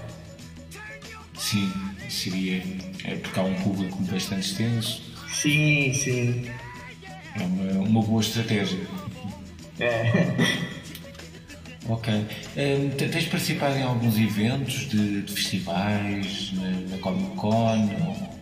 Sim, 1.36 1.72
seria. 2.08 2.62
É 3.04 3.16
porque 3.16 3.38
há 3.38 3.42
um 3.42 3.54
público 3.54 4.02
bastante 4.04 4.46
extenso. 4.46 5.02
Sim, 5.28 5.92
sim. 5.92 6.50
É 7.36 7.42
uma, 7.42 7.88
uma 7.88 8.02
boa 8.02 8.20
estratégia. 8.20 8.80
É. 9.80 10.72
Ok. 11.88 12.14
Um, 12.56 12.90
tens 12.90 13.26
participado 13.26 13.76
em 13.76 13.82
alguns 13.82 14.16
eventos 14.16 14.88
de, 14.88 15.22
de 15.22 15.32
festivais, 15.32 16.52
na, 16.54 16.70
na, 16.90 16.98
Comic 16.98 17.36
Con? 17.36 17.90
Ou... 18.06 18.32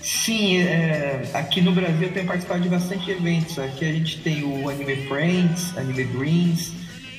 Sim, 0.00 0.58
é, 0.58 1.22
aqui 1.34 1.60
no 1.60 1.72
Brasil 1.72 2.08
eu 2.08 2.12
tenho 2.12 2.26
participado 2.26 2.62
de 2.62 2.68
bastante 2.68 3.10
eventos. 3.10 3.58
Aqui 3.58 3.84
a 3.84 3.92
gente 3.92 4.20
tem 4.20 4.42
o 4.42 4.68
Anime 4.68 4.96
Friends, 5.06 5.76
Anime 5.76 6.04
Dreams, 6.04 6.72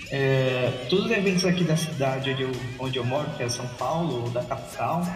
é, 0.09 0.71
todos 0.89 1.05
os 1.05 1.11
eventos 1.11 1.45
aqui 1.45 1.63
da 1.63 1.77
cidade 1.77 2.31
onde 2.31 2.41
eu, 2.41 2.51
onde 2.79 2.97
eu 2.97 3.05
moro, 3.05 3.29
que 3.37 3.43
é 3.43 3.49
São 3.49 3.67
Paulo, 3.79 4.23
ou 4.23 4.29
da 4.29 4.43
capital, 4.43 5.07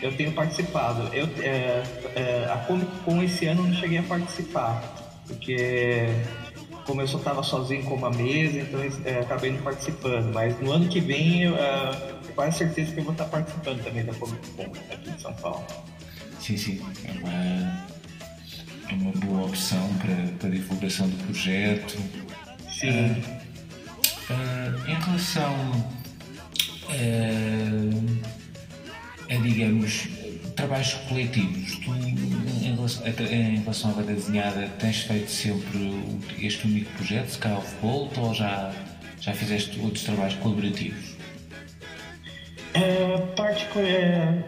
eu 0.00 0.16
tenho 0.16 0.32
participado. 0.32 1.14
Eu, 1.14 1.28
é, 1.40 1.82
é 2.14 2.50
a 2.52 2.56
Comic 2.66 2.90
Con 3.04 3.22
esse 3.22 3.46
ano 3.46 3.62
eu 3.62 3.66
não 3.68 3.74
cheguei 3.74 3.98
a 3.98 4.02
participar, 4.02 5.01
porque 5.26 6.06
como 6.84 7.00
eu 7.00 7.08
só 7.08 7.18
estava 7.18 7.42
sozinho 7.42 7.84
com 7.84 7.94
uma 7.94 8.10
mesa, 8.10 8.58
então 8.58 8.80
é, 9.04 9.20
acabei 9.20 9.52
não 9.52 9.62
participando. 9.62 10.32
Mas 10.32 10.58
no 10.60 10.72
ano 10.72 10.88
que 10.88 11.00
vem, 11.00 11.42
eu, 11.42 11.54
uh, 11.54 12.32
quase 12.34 12.58
certeza 12.58 12.92
que 12.92 13.00
eu 13.00 13.04
vou 13.04 13.12
estar 13.12 13.26
participando 13.26 13.82
também 13.82 14.04
da 14.04 14.14
Comic 14.14 14.48
Con 14.50 14.72
aqui 14.90 15.10
em 15.10 15.18
São 15.18 15.32
Paulo. 15.34 15.64
Sim, 16.40 16.56
sim. 16.56 16.80
É 17.04 17.12
uma, 17.12 17.32
é 18.90 18.94
uma 18.94 19.12
boa 19.12 19.46
opção 19.46 19.88
para, 19.98 20.48
a 20.48 20.50
divulgação 20.50 21.08
do 21.08 21.16
projeto. 21.24 21.98
Sim. 22.68 22.90
Uh, 22.90 24.32
uh, 24.32 24.90
em 24.90 24.94
relação 24.94 25.54
a, 29.30 29.36
digamos, 29.42 30.08
trabalhos 30.54 30.94
coletivos, 31.08 31.78
tu, 31.78 31.94
em 31.94 32.74
relação, 32.74 33.06
em 33.06 33.58
relação 33.58 33.90
à 33.90 33.94
banda 33.94 34.12
desenhada, 34.14 34.68
tens 34.78 35.00
feito 35.02 35.30
sempre 35.30 35.78
este 36.40 36.66
único 36.66 36.90
projeto, 36.92 37.28
Sky 37.28 37.48
of 37.48 37.74
Bolt, 37.80 38.16
ou 38.18 38.34
já, 38.34 38.72
já 39.20 39.32
fizeste 39.32 39.80
outros 39.80 40.04
trabalhos 40.04 40.34
colaborativos? 40.36 41.16
É, 42.74 43.18
parte, 43.36 43.66
é, 43.78 44.42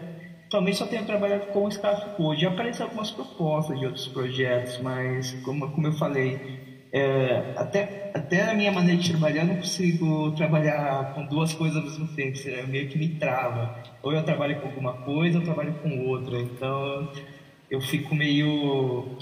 também 0.49 0.73
só 0.73 0.85
tenho 0.87 1.05
trabalhado 1.05 1.47
com 1.47 1.65
o 1.65 1.69
Sky 1.69 1.87
of 1.87 2.17
Bolt. 2.17 2.39
Já 2.39 2.49
apareceram 2.49 2.87
algumas 2.87 3.11
propostas 3.11 3.79
de 3.79 3.85
outros 3.85 4.07
projetos, 4.07 4.79
mas 4.79 5.31
como, 5.43 5.69
como 5.71 5.87
eu 5.87 5.93
falei, 5.93 6.74
é, 6.95 7.53
até, 7.57 8.09
até 8.13 8.49
a 8.49 8.53
minha 8.53 8.71
maneira 8.71 9.01
de 9.01 9.09
trabalhar, 9.09 9.41
eu 9.41 9.47
não 9.47 9.57
consigo 9.57 10.31
trabalhar 10.31 11.13
com 11.13 11.25
duas 11.25 11.53
coisas 11.53 11.75
ao 11.75 11.83
mesmo 11.83 12.07
tempo, 12.07 12.39
é 12.47 12.65
meio 12.65 12.87
que 12.87 12.97
me 12.97 13.09
trava. 13.09 13.83
Ou 14.01 14.13
eu 14.13 14.23
trabalho 14.23 14.61
com 14.61 14.67
alguma 14.67 14.93
coisa, 14.93 15.37
ou 15.37 15.41
eu 15.41 15.45
trabalho 15.45 15.73
com 15.83 16.07
outra. 16.07 16.39
Então 16.39 17.11
eu 17.69 17.81
fico 17.81 18.15
meio. 18.15 19.17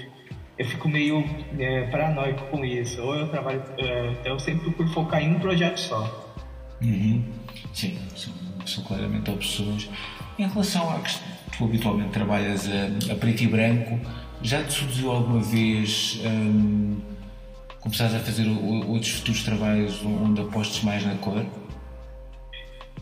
Eu 0.56 0.66
fico 0.68 0.88
meio 0.88 1.26
é, 1.58 1.88
paranoico 1.88 2.46
com 2.52 2.64
isso. 2.64 3.02
Ou 3.02 3.16
eu 3.16 3.28
trabalho. 3.30 3.64
É, 3.80 4.12
então 4.12 4.34
eu 4.34 4.40
sempre 4.40 4.66
procuro 4.66 4.90
focar 4.90 5.24
em 5.24 5.36
um 5.36 5.40
projeto 5.40 5.80
só. 5.80 6.36
Uhum. 6.80 7.24
Sim, 7.74 7.98
são, 8.16 8.34
são 8.68 8.84
claramente 8.84 9.32
opções. 9.32 9.90
Em 10.38 10.48
relação 10.48 10.96
a 10.96 11.00
que 11.00 11.12
tu 11.58 11.66
habitualmente 11.66 12.12
trabalhas 12.12 12.70
a, 12.70 13.14
a 13.14 13.16
preto 13.16 13.42
e 13.42 13.48
branco, 13.48 14.00
já 14.44 14.64
te 14.64 14.74
surgiu 14.74 15.10
alguma 15.10 15.42
vez. 15.42 16.22
Hum, 16.24 17.13
começares 17.84 18.16
a 18.16 18.20
fazer 18.20 18.48
outros 18.88 19.12
futuros 19.12 19.44
trabalhos 19.44 20.04
onde 20.04 20.42
apostes 20.42 20.84
mais 20.84 21.06
na 21.06 21.16
cor? 21.16 21.46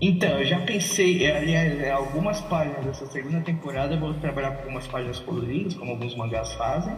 Então, 0.02 0.30
eu 0.40 0.46
já 0.46 0.60
pensei, 0.62 1.24
é, 1.24 1.38
aliás, 1.38 1.80
é, 1.80 1.92
algumas 1.92 2.42
páginas 2.42 2.84
dessa 2.84 3.06
segunda 3.06 3.40
temporada 3.42 3.94
eu 3.94 4.00
vou 4.00 4.14
trabalhar 4.16 4.52
com 4.52 4.64
algumas 4.64 4.88
páginas 4.88 5.20
coloridas, 5.20 5.76
como 5.76 5.92
alguns 5.92 6.16
mangás 6.16 6.52
fazem. 6.54 6.96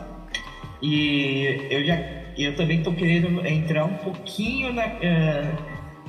E 0.81 1.67
eu 1.69 1.85
já 1.85 1.97
eu 2.37 2.55
também 2.55 2.79
estou 2.79 2.93
querendo 2.93 3.45
entrar 3.45 3.85
um 3.85 3.95
pouquinho 3.97 4.73
na, 4.73 4.87
uh, 4.87 5.57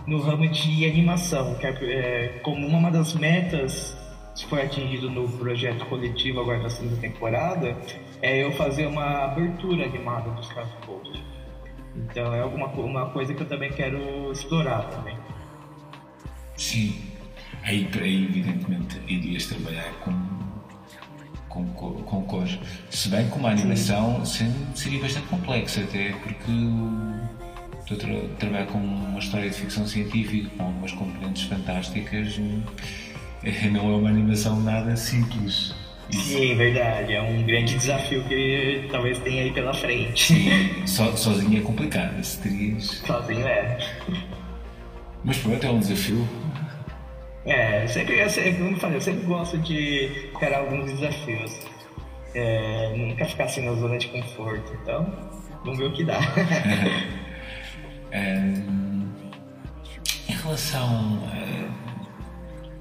no 0.06 0.20
ramo 0.20 0.48
de 0.48 0.86
animação, 0.86 1.54
que 1.56 1.66
é, 1.66 1.70
é, 1.70 2.28
como 2.42 2.66
uma 2.66 2.90
das 2.90 3.14
metas 3.14 3.96
que 4.34 4.46
foi 4.46 4.62
atingido 4.62 5.10
no 5.10 5.28
projeto 5.28 5.84
coletivo 5.86 6.40
agora 6.40 6.60
da 6.60 6.70
segunda 6.70 6.96
temporada, 6.96 7.76
é 8.20 8.42
eu 8.42 8.52
fazer 8.52 8.86
uma 8.86 9.24
abertura 9.24 9.84
animada 9.84 10.30
dos 10.30 10.48
Craft 10.48 10.72
Post. 10.86 11.23
Então 11.96 12.34
é 12.34 12.40
alguma 12.40 12.66
uma 12.66 13.10
coisa 13.10 13.34
que 13.34 13.42
eu 13.42 13.48
também 13.48 13.70
quero 13.70 14.32
explorar 14.32 14.82
também. 14.90 15.16
Sim, 16.56 16.94
aí, 17.62 17.88
aí 18.00 18.24
evidentemente 18.24 19.00
irias 19.08 19.46
trabalhar 19.46 19.92
com 20.00 20.12
com, 21.48 21.64
com 22.02 22.22
cores. 22.24 22.58
Se 22.90 23.08
bem 23.08 23.30
que 23.30 23.38
uma 23.38 23.50
animação 23.50 24.24
seria 24.24 25.00
bastante 25.00 25.28
complexa 25.28 25.82
até 25.82 26.12
porque 26.12 26.50
estou 27.88 27.96
a 27.96 28.36
trabalhar 28.38 28.66
com 28.66 28.78
uma 28.78 29.18
história 29.18 29.48
de 29.48 29.56
ficção 29.56 29.86
científica 29.86 30.50
com 30.56 30.64
algumas 30.64 30.92
componentes 30.92 31.44
fantásticas 31.44 32.38
não 33.70 33.92
é 33.92 33.96
uma 33.96 34.08
animação 34.08 34.60
nada 34.60 34.96
simples. 34.96 35.74
Sim, 36.10 36.54
verdade. 36.56 37.14
É 37.14 37.22
um 37.22 37.42
grande 37.42 37.76
desafio 37.76 38.22
que 38.24 38.86
talvez 38.90 39.18
tenha 39.18 39.42
aí 39.42 39.52
pela 39.52 39.72
frente. 39.74 40.34
Sim, 40.34 40.86
so, 40.86 41.16
sozinho 41.16 41.58
é 41.58 41.62
complicado. 41.62 42.22
Se 42.22 42.40
terias... 42.40 43.02
Sozinho 43.06 43.46
é. 43.46 43.78
Mas 45.24 45.38
pronto, 45.38 45.66
é 45.66 45.70
um 45.70 45.78
desafio. 45.78 46.28
É, 47.46 47.86
sempre, 47.86 48.20
eu, 48.20 48.56
como 48.56 48.70
eu 48.70 48.76
falei, 48.76 48.96
eu 48.96 49.00
sempre 49.00 49.26
gosto 49.26 49.58
de 49.58 50.30
encarar 50.34 50.60
alguns 50.60 50.92
desafios. 50.92 51.60
É, 52.34 52.94
nunca 52.96 53.24
ficar 53.24 53.44
assim 53.44 53.64
na 53.64 53.74
zona 53.74 53.98
de 53.98 54.08
conforto. 54.08 54.72
Então, 54.82 55.06
vamos 55.64 55.78
ver 55.78 55.86
o 55.86 55.92
que 55.92 56.04
dá. 56.04 56.18
é, 58.12 58.34
em 60.28 60.36
relação. 60.42 61.22
A 61.30 61.63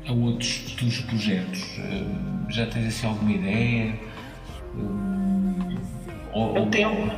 a 0.07 0.12
outros 0.12 0.57
futuros 0.57 1.01
projetos? 1.01 1.79
Eh, 1.79 2.05
já 2.50 2.65
tens 2.67 2.88
assim 2.88 3.07
alguma 3.07 3.31
ideia? 3.31 4.00
Eh, 4.77 5.77
ou, 6.33 6.57
eu, 6.57 6.65
tenho, 6.67 7.12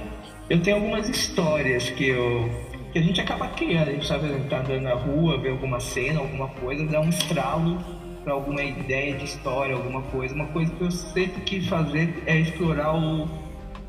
eu 0.50 0.62
tenho 0.62 0.78
algumas 0.78 1.10
histórias 1.10 1.90
que 1.90 2.10
eu 2.10 2.50
que 2.96 3.00
a 3.00 3.02
gente 3.02 3.20
acaba 3.20 3.50
criando, 3.50 3.90
a 3.90 3.92
gente 3.92 4.08
sabe, 4.08 4.30
tá 4.50 4.60
andando 4.60 4.84
na 4.84 4.94
rua, 4.94 5.38
ver 5.38 5.50
alguma 5.50 5.82
cena, 5.82 6.22
alguma 6.22 6.48
coisa, 6.48 6.86
dá 6.86 7.02
um 7.02 7.10
estralo 7.10 7.78
para 8.24 8.32
alguma 8.32 8.64
ideia 8.64 9.14
de 9.16 9.26
história, 9.26 9.76
alguma 9.76 10.02
coisa. 10.04 10.34
Uma 10.34 10.48
coisa 10.48 10.72
que 10.74 10.82
eu 10.82 10.90
sempre 10.90 11.42
quis 11.42 11.68
fazer 11.68 12.24
é 12.26 12.40
explorar 12.40 12.96
o 12.96 13.28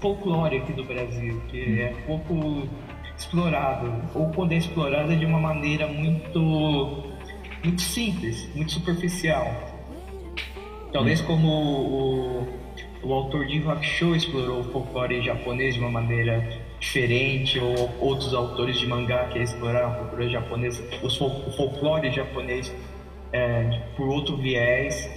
folclore 0.00 0.56
aqui 0.56 0.72
do 0.72 0.84
Brasil, 0.84 1.40
que 1.48 1.80
é 1.82 1.94
pouco 2.04 2.68
explorado, 3.16 3.92
ou 4.12 4.28
quando 4.30 4.50
é 4.50 4.56
explorado 4.56 5.12
é 5.12 5.14
de 5.14 5.24
uma 5.24 5.38
maneira 5.38 5.86
muito 5.86 7.04
muito 7.66 7.82
simples, 7.82 8.48
muito 8.54 8.72
superficial. 8.72 9.74
Talvez 10.92 11.20
hum. 11.20 11.24
como 11.24 11.48
o, 11.48 12.48
o, 13.02 13.12
autor 13.12 13.46
de 13.46 13.58
Hakusho 13.58 14.14
explorou 14.14 14.60
o 14.60 14.64
folclore 14.64 15.20
japonês 15.22 15.74
de 15.74 15.80
uma 15.80 15.90
maneira 15.90 16.48
diferente, 16.78 17.58
ou 17.58 17.90
outros 18.00 18.32
autores 18.34 18.78
de 18.78 18.86
mangá 18.86 19.24
que 19.28 19.38
exploraram 19.40 19.92
o 19.92 19.94
folclore 19.96 20.30
japonês, 20.30 20.82
o 21.02 21.10
folclore 21.52 22.10
japonês 22.12 22.72
é, 23.32 23.80
por 23.96 24.08
outro 24.08 24.36
viés. 24.36 25.10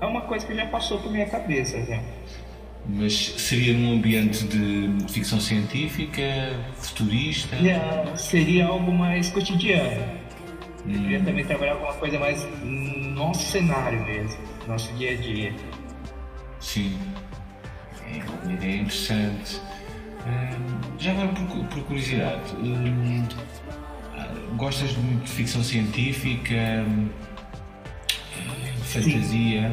É 0.00 0.06
uma 0.06 0.20
coisa 0.22 0.46
que 0.46 0.54
já 0.54 0.66
passou 0.66 0.98
por 0.98 1.10
minha 1.10 1.26
cabeça, 1.26 1.82
já. 1.84 2.00
Mas 2.88 3.14
seria 3.14 3.72
num 3.72 3.94
ambiente 3.94 4.44
de 4.44 5.12
ficção 5.12 5.40
científica, 5.40 6.22
futurista? 6.76 7.56
Seria 8.16 8.66
algo 8.66 8.92
mais 8.92 9.30
cotidiano. 9.30 10.25
Hum. 10.86 10.92
Eu 10.92 11.00
queria 11.00 11.20
também 11.20 11.44
trabalhar 11.44 11.72
alguma 11.72 11.94
coisa 11.94 12.18
mais 12.18 12.46
no 12.62 13.10
nosso 13.10 13.50
cenário 13.50 14.00
mesmo, 14.04 14.38
nosso 14.66 14.92
dia 14.94 15.12
a 15.12 15.16
dia. 15.16 15.54
Sim, 16.60 16.98
é 18.02 18.22
uma 18.44 18.52
ideia 18.52 18.76
interessante. 18.76 19.60
Hum, 20.26 20.80
já 20.98 21.12
agora, 21.12 21.28
por, 21.28 21.64
por 21.66 21.82
curiosidade, 21.84 22.54
hum, 22.56 23.26
gostas 24.56 24.96
muito 24.96 25.24
de 25.24 25.30
ficção 25.32 25.62
científica, 25.62 26.84
hum, 26.86 27.08
fantasia? 28.84 29.72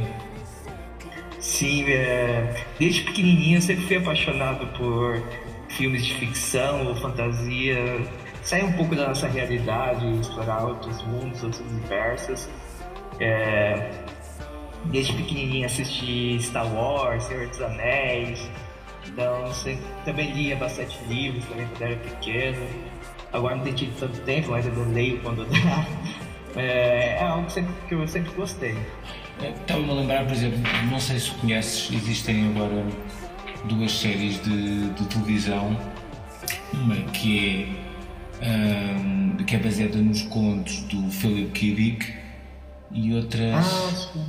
Sim, 1.39 1.85
é, 1.89 2.65
desde 2.79 3.03
pequenininho 3.03 3.57
eu 3.57 3.61
sempre 3.61 3.85
fui 3.85 3.97
apaixonado 3.97 4.65
por 4.77 5.21
filmes 5.69 6.05
de 6.05 6.13
ficção 6.15 6.87
ou 6.87 6.95
fantasia, 6.95 8.01
sair 8.43 8.63
um 8.63 8.73
pouco 8.73 8.95
da 8.95 9.09
nossa 9.09 9.27
realidade, 9.27 10.05
explorar 10.19 10.63
outros 10.65 11.01
mundos, 11.03 11.43
outros 11.43 11.61
universos. 11.61 12.49
É, 13.19 13.89
desde 14.85 15.13
pequenininho 15.13 15.65
assisti 15.65 16.37
Star 16.41 16.67
Wars, 16.73 17.23
Senhor 17.23 17.47
dos 17.47 17.61
Anéis, 17.61 18.49
então 19.07 19.45
também 20.05 20.31
lia 20.33 20.55
bastante 20.55 20.97
livros 21.07 21.45
também 21.45 21.67
quando 21.67 21.81
era 21.81 21.95
pequeno. 21.97 22.67
Agora 23.31 23.55
não 23.55 23.63
tem 23.63 23.73
tido 23.73 23.97
tanto 23.99 24.19
tempo, 24.21 24.51
mas 24.51 24.65
eu 24.65 24.89
leio 24.91 25.19
quando 25.21 25.45
dá. 25.49 25.87
É, 26.55 27.17
é 27.17 27.23
algo 27.23 27.49
sempre, 27.49 27.73
que 27.87 27.95
eu 27.95 28.07
sempre 28.07 28.31
gostei. 28.33 28.77
Estava-me 29.41 29.89
a 29.89 29.93
lembrar, 29.93 30.23
por 30.25 30.33
exemplo, 30.33 30.59
não 30.89 30.99
sei 30.99 31.19
se 31.19 31.31
conheces, 31.31 31.91
existem 31.91 32.47
agora 32.49 32.85
duas 33.65 33.91
séries 33.91 34.41
de, 34.43 34.89
de 34.89 35.05
televisão, 35.07 35.75
uma 36.73 36.95
que 37.11 37.75
é, 37.79 37.82
um, 38.43 39.37
que 39.43 39.55
é 39.55 39.59
baseada 39.59 39.97
nos 39.97 40.21
contos 40.23 40.83
do 40.83 41.09
Philip 41.11 41.51
K. 41.51 41.75
Dick 41.75 42.13
e 42.91 43.13
outras. 43.13 43.55
Ah, 43.55 44.19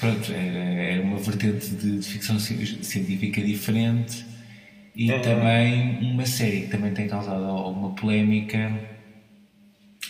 pronto, 0.00 0.32
era, 0.32 0.58
era, 0.58 1.02
uma 1.02 1.18
vertente 1.18 1.68
de, 1.70 1.98
de 1.98 2.06
ficção 2.06 2.38
científica 2.38 3.40
diferente 3.40 4.24
e 4.94 5.10
é. 5.10 5.18
também 5.20 6.12
uma 6.12 6.26
série 6.26 6.62
que 6.62 6.68
também 6.68 6.92
tem 6.92 7.08
causado 7.08 7.44
alguma 7.44 7.94
polémica 7.94 8.72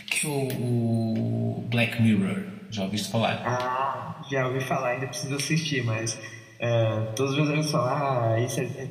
que 0.06 0.26
é 0.26 0.30
o, 0.30 1.58
o 1.58 1.64
Black 1.68 2.00
Mirror. 2.00 2.44
Já 2.70 2.84
ouviste 2.84 3.10
falar? 3.10 3.42
Ah, 3.44 4.24
já 4.30 4.46
ouvi 4.46 4.60
falar, 4.60 4.92
ainda 4.92 5.06
preciso 5.06 5.34
assistir, 5.34 5.84
mas 5.84 6.14
uh, 6.14 7.12
todos 7.14 7.32
os 7.32 7.38
meus 7.38 7.50
amigos 7.50 7.70
falam, 7.70 8.32
ah, 8.34 8.40
isso 8.40 8.60
é, 8.60 8.88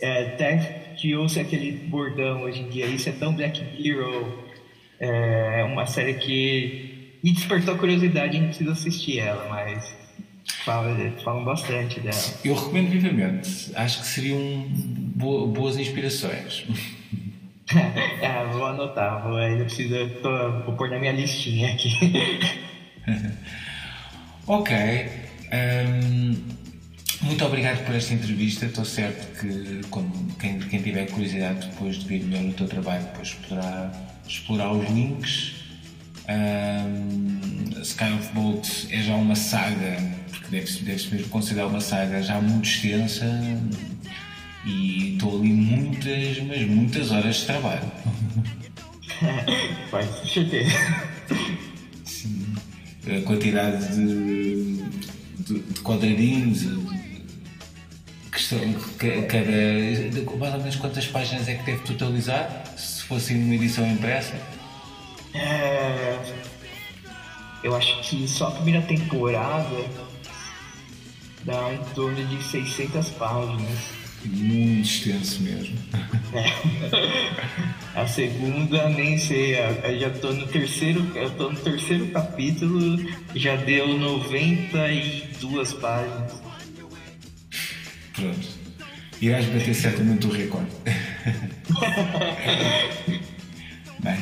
é, 0.00 0.28
até 0.28 0.87
que 0.98 1.14
ouço 1.14 1.40
aquele 1.40 1.72
bordão 1.72 2.42
hoje 2.42 2.60
em 2.60 2.68
dia, 2.68 2.86
isso 2.86 3.08
é 3.08 3.12
tão 3.12 3.34
Black 3.34 3.62
Mirror, 3.80 4.26
é 4.98 5.64
uma 5.64 5.86
série 5.86 6.14
que 6.14 7.16
me 7.22 7.32
despertou 7.32 7.74
a 7.74 7.78
curiosidade 7.78 8.36
e 8.36 8.40
preciso 8.40 8.70
assistir 8.70 9.20
ela, 9.20 9.48
mas 9.48 9.96
falam, 10.64 10.96
falam 11.22 11.44
bastante 11.44 12.00
dela. 12.00 12.16
Eu 12.44 12.54
recomendo 12.54 12.90
vivamente, 12.90 13.70
acho 13.74 14.00
que 14.00 14.06
seriam 14.06 14.66
boas 14.68 15.76
inspirações. 15.76 16.64
ah, 18.22 18.44
vou 18.52 18.66
anotar, 18.66 19.22
vou, 19.22 19.36
ainda 19.36 19.64
preciso, 19.64 19.94
tô, 20.22 20.62
vou 20.64 20.74
pôr 20.74 20.90
na 20.90 20.98
minha 20.98 21.12
listinha 21.12 21.72
aqui. 21.72 21.90
ok. 24.46 24.76
Um, 25.50 26.58
muito 27.22 27.44
obrigado 27.44 27.84
por 27.84 27.94
esta 27.94 28.14
entrevista. 28.14 28.66
Estou 28.66 28.84
certo 28.84 29.40
que 29.40 29.80
quem, 30.38 30.58
quem, 30.58 30.82
tiver 30.82 31.06
curiosidade 31.06 31.66
depois 31.68 31.96
de 31.96 32.06
ver 32.06 32.24
melhor 32.24 32.50
o 32.50 32.52
teu 32.52 32.66
trabalho 32.66 33.04
depois 33.04 33.34
poderá 33.34 33.92
explorar 34.26 34.72
os 34.72 34.88
links. 34.90 35.54
Um, 36.28 37.80
Sky 37.82 38.12
of 38.18 38.32
Bolt 38.34 38.68
é 38.90 39.02
já 39.02 39.14
uma 39.14 39.34
saga, 39.34 39.96
porque 40.30 40.48
deve-se 40.50 40.82
deve 40.82 41.14
mesmo 41.14 41.28
considerar 41.28 41.66
uma 41.66 41.80
saga 41.80 42.22
já 42.22 42.40
muito 42.40 42.68
extensa 42.68 43.26
e 44.66 45.14
estou 45.14 45.38
ali 45.38 45.48
muitas, 45.48 46.38
mas 46.40 46.66
muitas 46.66 47.10
horas 47.10 47.36
de 47.36 47.46
trabalho. 47.46 47.92
Vai, 49.90 50.06
certeza 50.26 51.08
a 53.16 53.22
quantidade 53.22 53.94
de, 53.94 54.76
de, 55.38 55.60
de 55.60 55.80
quadradinhos, 55.80 56.62
cada, 59.28 60.36
mais 60.38 60.54
ou 60.54 60.60
menos 60.60 60.76
quantas 60.76 61.06
páginas 61.06 61.48
é 61.48 61.54
que 61.54 61.64
deve 61.64 61.82
totalizar, 61.82 62.64
se 62.76 63.02
fosse 63.04 63.34
numa 63.34 63.54
edição 63.54 63.86
impressa? 63.86 64.34
É, 65.34 66.18
eu 67.62 67.74
acho 67.76 68.00
que 68.02 68.26
só 68.26 68.48
a 68.48 68.50
primeira 68.52 68.82
temporada 68.82 69.84
dá 71.44 71.72
em 71.72 71.94
torno 71.94 72.24
de 72.26 72.42
600 72.42 73.10
páginas. 73.10 73.98
Muito 74.24 74.88
extenso 74.88 75.42
mesmo. 75.42 75.78
É. 76.34 78.00
A 78.00 78.06
segunda 78.06 78.88
nem 78.88 79.16
sei, 79.18 79.56
eu 79.56 79.98
já 79.98 80.10
tô 80.10 80.32
no 80.32 80.46
terceiro, 80.46 81.04
eu 81.16 81.30
tô 81.30 81.50
no 81.50 81.58
terceiro 81.58 82.06
capítulo, 82.08 82.98
já 83.34 83.56
deu 83.56 83.96
92 83.96 85.72
páginas. 85.74 86.47
Pronto. 88.18 88.48
Irás 89.22 89.46
bater 89.46 89.74
certamente 89.74 90.26
o 90.26 90.30
recorde. 90.30 90.70
Bem, 94.00 94.16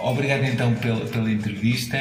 obrigado 0.00 0.44
então 0.44 0.74
pela, 0.76 1.04
pela 1.06 1.30
entrevista 1.30 1.98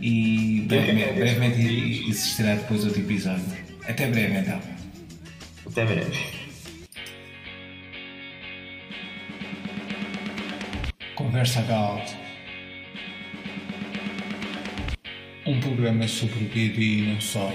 e 0.00 0.64
brevemente, 0.66 1.12
brevemente 1.14 2.08
existirá 2.08 2.56
depois 2.56 2.84
outro 2.84 3.00
episódio. 3.00 3.44
Até 3.86 4.06
breve 4.06 4.38
então. 4.38 4.60
Até 5.66 5.86
breve. 5.86 6.18
Conversa 11.14 11.62
Galt. 11.62 12.10
Um 15.46 15.58
programa 15.60 16.06
sobre 16.06 16.44
vida 16.44 16.80
e 16.80 17.12
não 17.12 17.20
só. 17.20 17.50